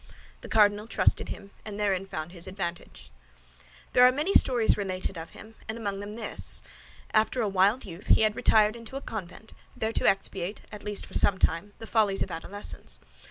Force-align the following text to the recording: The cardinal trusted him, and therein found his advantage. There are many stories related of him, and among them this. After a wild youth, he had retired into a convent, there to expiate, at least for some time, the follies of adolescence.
The 0.41 0.49
cardinal 0.49 0.87
trusted 0.87 1.29
him, 1.29 1.51
and 1.63 1.79
therein 1.79 2.07
found 2.07 2.31
his 2.31 2.47
advantage. 2.47 3.11
There 3.93 4.03
are 4.03 4.11
many 4.11 4.33
stories 4.33 4.75
related 4.75 5.15
of 5.15 5.29
him, 5.37 5.53
and 5.69 5.77
among 5.77 5.99
them 5.99 6.15
this. 6.15 6.63
After 7.13 7.39
a 7.43 7.47
wild 7.47 7.85
youth, 7.85 8.07
he 8.07 8.21
had 8.21 8.35
retired 8.35 8.75
into 8.75 8.95
a 8.95 9.01
convent, 9.01 9.53
there 9.77 9.93
to 9.93 10.07
expiate, 10.07 10.61
at 10.71 10.81
least 10.81 11.05
for 11.05 11.13
some 11.13 11.37
time, 11.37 11.73
the 11.77 11.85
follies 11.85 12.23
of 12.23 12.31
adolescence. 12.31 12.99